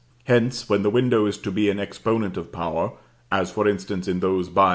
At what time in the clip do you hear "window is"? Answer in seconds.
0.89-1.37